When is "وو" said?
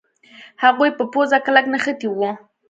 2.09-2.31